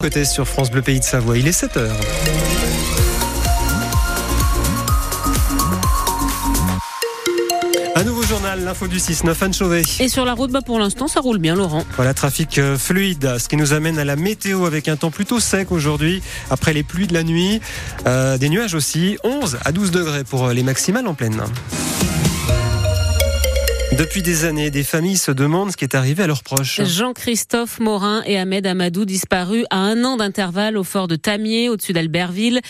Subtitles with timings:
[0.00, 1.90] Côté sur France Bleu Pays de Savoie, il est 7h.
[7.96, 9.82] Un nouveau journal, l'info du 6-9, Anne Chauvet.
[9.98, 11.84] Et sur la route, bah pour l'instant, ça roule bien, Laurent.
[11.96, 15.40] Voilà, trafic euh, fluide, ce qui nous amène à la météo avec un temps plutôt
[15.40, 17.60] sec aujourd'hui, après les pluies de la nuit.
[18.06, 21.42] Euh, des nuages aussi, 11 à 12 degrés pour euh, les maximales en pleine.
[23.96, 26.82] Depuis des années, des familles se demandent ce qui est arrivé à leurs proches.
[26.82, 31.94] Jean-Christophe Morin et Ahmed Amadou disparus à un an d'intervalle au fort de Tamier, au-dessus
[31.94, 32.60] d'Albertville.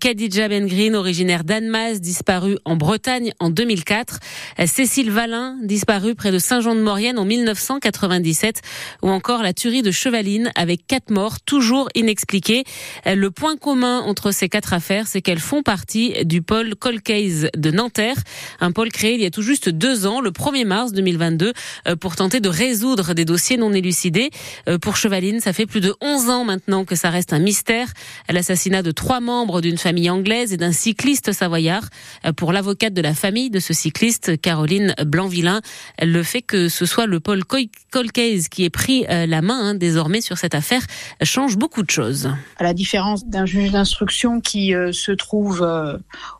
[0.00, 4.18] Khadija Bengreen, originaire d'Annemasse, disparue en Bretagne en 2004.
[4.66, 8.60] Cécile Valin, disparue près de Saint-Jean-de-Maurienne en 1997.
[9.02, 12.64] Ou encore la tuerie de Chevaline avec quatre morts, toujours inexpliquées.
[13.06, 17.70] Le point commun entre ces quatre affaires, c'est qu'elles font partie du pôle Colcase de
[17.70, 18.16] Nanterre.
[18.60, 20.32] Un pôle créé il y a tout juste deux ans, le
[20.64, 21.52] 1er mars 2022
[21.86, 24.30] euh, pour tenter de résoudre des dossiers non élucidés.
[24.68, 27.88] Euh, pour Chevaline, ça fait plus de 11 ans maintenant que ça reste un mystère.
[28.28, 31.88] L'assassinat de trois membres d'une famille anglaise et d'un cycliste savoyard.
[32.24, 35.60] Euh, pour l'avocate de la famille de ce cycliste, Caroline Blanvillain,
[36.00, 40.20] le fait que ce soit le Paul Colcase qui ait pris la main hein, désormais
[40.20, 40.82] sur cette affaire
[41.22, 42.30] change beaucoup de choses.
[42.58, 45.66] À la différence d'un juge d'instruction qui se trouve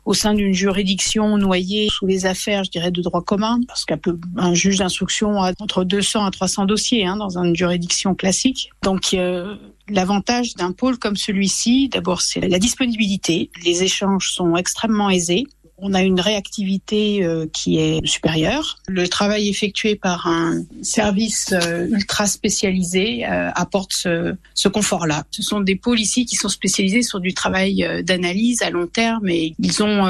[0.05, 3.97] au sein d'une juridiction noyée sous les affaires, je dirais, de droit commun, parce qu'un
[3.97, 8.69] peu un juge d'instruction a entre 200 à 300 dossiers hein, dans une juridiction classique.
[8.83, 9.55] Donc euh,
[9.89, 13.49] l'avantage d'un pôle comme celui-ci, d'abord c'est la disponibilité.
[13.63, 15.45] Les échanges sont extrêmement aisés.
[15.77, 18.77] On a une réactivité euh, qui est supérieure.
[18.87, 25.25] Le travail effectué par un service euh, ultra spécialisé apporte ce, ce confort-là.
[25.31, 29.27] Ce sont des pôles ici qui sont spécialisés sur du travail d'analyse à long terme
[29.27, 30.05] et ils ont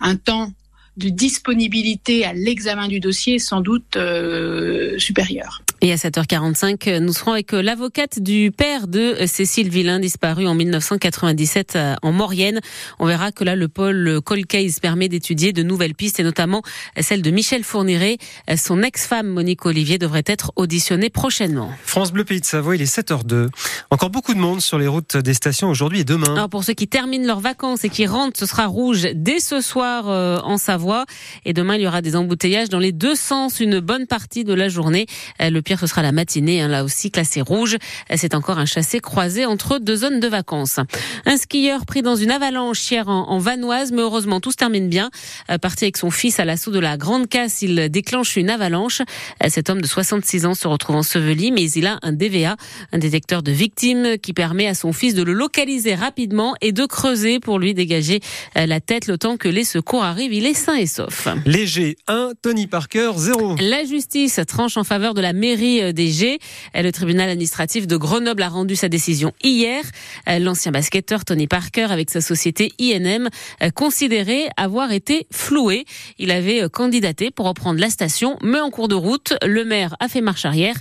[0.00, 0.52] un temps
[0.96, 5.62] de disponibilité à l'examen du dossier sans doute euh, supérieure.
[5.80, 11.76] Et à 7h45, nous serons avec l'avocate du père de Cécile Villain, disparue en 1997
[11.76, 12.60] euh, en Maurienne.
[12.98, 16.62] On verra que là, le pôle Colcase permet d'étudier de nouvelles pistes et notamment
[16.98, 18.16] celle de Michel Fourniret.
[18.56, 21.70] Son ex-femme, Monique Olivier, devrait être auditionnée prochainement.
[21.84, 23.48] France Bleu Pays de Savoie, il est 7h02.
[23.90, 26.34] Encore beaucoup de monde sur les routes des stations aujourd'hui et demain.
[26.34, 29.60] Alors pour ceux qui terminent leurs vacances et qui rentrent, ce sera rouge dès ce
[29.60, 30.83] soir euh, en Savoie.
[31.44, 34.54] Et demain, il y aura des embouteillages dans les deux sens une bonne partie de
[34.54, 35.06] la journée.
[35.40, 37.76] Euh, le pire ce sera la matinée, hein, là aussi classé rouge.
[38.14, 40.78] C'est encore un chassé croisé entre deux zones de vacances.
[41.26, 45.10] Un skieur pris dans une avalanche hier en, Vanoise, mais heureusement tout se termine bien.
[45.50, 49.00] Euh, parti avec son fils à l'assaut de la Grande Casse, il déclenche une avalanche.
[49.42, 52.56] Euh, cet homme de 66 ans se retrouve enseveli, mais il a un DVA,
[52.92, 56.86] un détecteur de victimes, qui permet à son fils de le localiser rapidement et de
[56.86, 58.20] creuser pour lui dégager
[58.56, 60.32] euh, la tête le temps que les secours arrivent.
[60.32, 61.28] Il est sain et sauf.
[61.46, 63.56] Léger 1, Tony Parker 0.
[63.60, 66.38] La justice tranche en faveur de la mairie euh, des G.
[66.76, 69.84] Euh, le tribunal administratif de Grenoble a rendu sa décision hier.
[70.28, 73.28] Euh, l'ancien basketteur Tony Parker, avec sa société INM,
[73.74, 75.84] considéré avoir été floué.
[76.18, 80.08] Il avait candidaté pour reprendre la station, mais en cours de route, le maire a
[80.08, 80.76] fait marche arrière.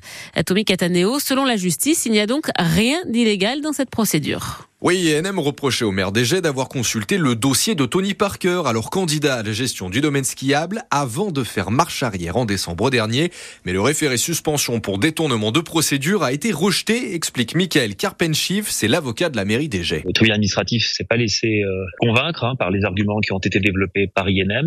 [0.46, 4.68] Tommy Cataneo, selon la justice, il n'y a donc rien d'illégal dans cette procédure.
[4.86, 9.36] Oui, INM reprochait au maire des d'avoir consulté le dossier de Tony Parker, alors candidat
[9.36, 13.32] à la gestion du domaine skiable, avant de faire marche arrière en décembre dernier.
[13.64, 18.90] Mais le référé suspension pour détournement de procédure a été rejeté, explique Michael Karpenchiv, c'est
[18.90, 22.70] l'avocat de la mairie des Le tribunal administratif s'est pas laissé euh, convaincre hein, par
[22.70, 24.66] les arguments qui ont été développés par INM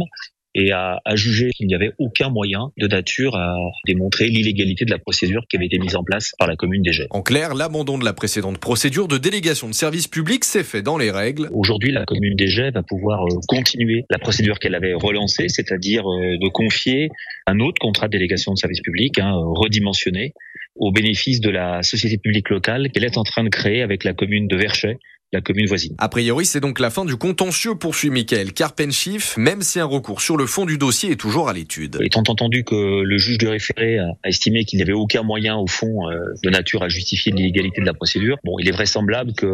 [0.56, 3.54] et a, a jugé qu'il n'y avait aucun moyen de nature à
[3.86, 7.08] démontrer l'illégalité de la procédure qui avait été mise en place par la commune Jets.
[7.10, 10.96] En clair, l'abandon de la précédente procédure de délégation de service public s'est fait dans
[10.96, 11.50] les règles.
[11.52, 16.38] Aujourd'hui, la commune Jets va pouvoir euh, continuer la procédure qu'elle avait relancée, c'est-à-dire euh,
[16.38, 17.10] de confier
[17.46, 20.32] un autre contrat de délégation de service public, hein, redimensionné,
[20.74, 24.14] au bénéfice de la société publique locale qu'elle est en train de créer avec la
[24.14, 24.98] commune de Verchet
[25.36, 25.94] la commune voisine.
[25.98, 30.20] A priori, c'est donc la fin du contentieux, poursuit Michael Carpenschiff, même si un recours
[30.20, 31.98] sur le fond du dossier est toujours à l'étude.
[32.00, 35.66] Étant entendu que le juge de référé a estimé qu'il n'y avait aucun moyen, au
[35.66, 39.46] fond, euh, de nature à justifier l'illégalité de la procédure, bon, il est vraisemblable que,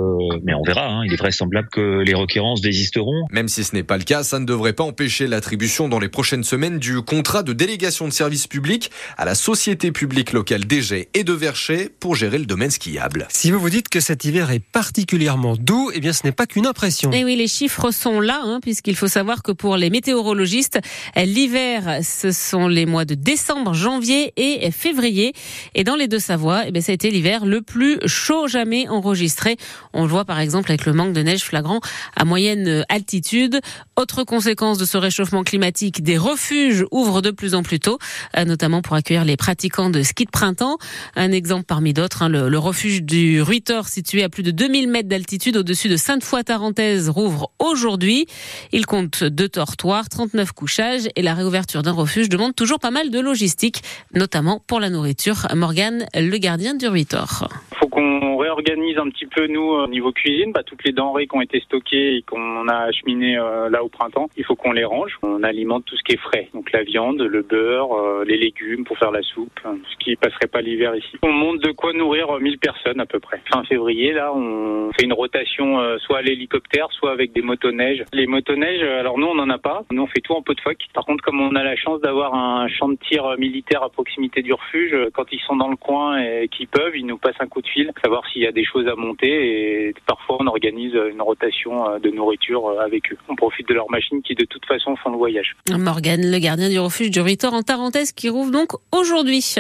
[0.45, 3.27] mais on verra, hein, il est vraisemblable que les requérances désisteront.
[3.31, 6.09] Même si ce n'est pas le cas, ça ne devrait pas empêcher l'attribution dans les
[6.09, 11.09] prochaines semaines du contrat de délégation de service public à la société publique locale d'Égé
[11.15, 13.27] et de Verchet pour gérer le domaine skiable.
[13.31, 16.33] Si vous vous dites que cet hiver est particulièrement doux, d'eau, eh bien, ce n'est
[16.33, 17.11] pas qu'une impression.
[17.13, 20.79] Et oui, les chiffres sont là, hein, puisqu'il faut savoir que pour les météorologistes,
[21.17, 25.33] l'hiver, ce sont les mois de décembre, janvier et février.
[25.75, 28.87] Et dans les deux Savoie, eh bien, ça a été l'hiver le plus chaud jamais
[28.89, 29.57] enregistré.
[29.95, 31.81] On le voit par exemple avec le manque de neige flagrant
[32.17, 33.61] à moyenne altitude.
[33.97, 37.99] Autre conséquence de ce réchauffement climatique, des refuges ouvrent de plus en plus tôt,
[38.37, 40.77] euh, notamment pour accueillir les pratiquants de ski de printemps.
[41.17, 44.89] Un exemple parmi d'autres, hein, le, le, refuge du Ruitor, situé à plus de 2000
[44.89, 48.27] mètres d'altitude au-dessus de Sainte-Foy-Tarentaise, rouvre aujourd'hui.
[48.73, 53.11] Il compte deux tortoirs, 39 couchages et la réouverture d'un refuge demande toujours pas mal
[53.11, 53.83] de logistique,
[54.15, 55.47] notamment pour la nourriture.
[55.55, 57.49] Morgane, le gardien du Ruitor
[57.93, 61.43] qu'on réorganise un petit peu nous au niveau cuisine, bah, toutes les denrées qui ont
[61.43, 65.19] été stockées et qu'on a acheminées euh, là au printemps, il faut qu'on les range.
[65.23, 68.85] On alimente tout ce qui est frais, donc la viande, le beurre, euh, les légumes
[68.85, 71.19] pour faire la soupe, hein, ce qui passerait pas l'hiver ici.
[71.23, 73.43] On monte de quoi nourrir 1000 personnes à peu près.
[73.53, 78.05] Fin février là, on fait une rotation euh, soit à l'hélicoptère, soit avec des motoneiges.
[78.15, 79.85] Les motoneiges, alors nous on n'en a pas.
[79.93, 80.81] Nous on fait tout en pot de phoque.
[80.95, 84.41] Par contre, comme on a la chance d'avoir un champ de tir militaire à proximité
[84.41, 87.49] du refuge, quand ils sont dans le coin et qu'ils peuvent, ils nous passent un
[87.49, 90.93] coup de fil, savoir s'il y a des choses à monter et parfois on organise
[91.11, 93.19] une rotation euh, de nourriture euh, avec eux.
[93.29, 95.57] On profite de leurs machines qui de toute façon font le voyage.
[95.71, 99.57] Morgane, le gardien du refuge du Ritor en Tarentaise qui rouvre donc aujourd'hui.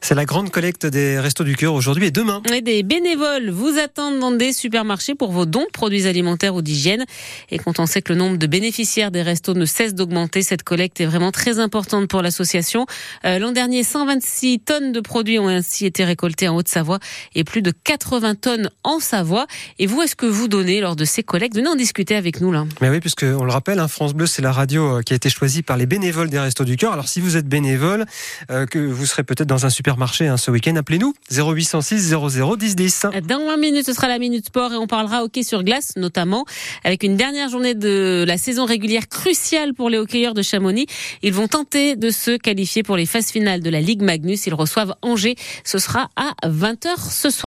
[0.00, 2.42] C'est la grande collecte des Restos du Cœur aujourd'hui et demain.
[2.52, 7.04] Et des bénévoles vous attendent dans des supermarchés pour vos dons produits alimentaires ou d'hygiène.
[7.50, 10.62] Et quand on sait que le nombre de bénéficiaires des restos ne cesse d'augmenter, cette
[10.62, 12.86] collecte est vraiment très importante pour l'association.
[13.24, 16.98] Euh, L'an dernier, 126 tonnes de produits ont ainsi été récoltés en Haute-Savoie
[17.34, 19.46] et plus de 80 tonnes en Savoie.
[19.78, 21.56] Et vous, est-ce que vous donnez lors de ces collectes?
[21.56, 22.64] Venez en discuter avec nous là.
[22.80, 25.16] Mais oui, puisque on le rappelle, hein, France Bleu, c'est la radio euh, qui a
[25.16, 26.92] été choisie par les bénévoles des Restos du Cœur.
[26.92, 28.06] Alors si vous êtes bénévole,
[28.50, 32.76] euh, que vous serez peut-être dans un supermarché hein, ce week-end, appelez-nous 0806 00 10
[32.76, 33.06] 10.
[33.26, 36.44] Dans 20 minutes, ce sera la minute sport et on parlera hockey sur glace, notamment
[36.84, 40.86] avec une dernière journée de la saison régulière cruciale pour les hockeyeurs de Chamonix.
[41.22, 44.46] Ils vont tenter de se qualifier pour les phases finales de la Ligue Magnus.
[44.46, 45.36] Ils reçoivent Angers.
[45.64, 47.34] Ce sera à 20h ce soir.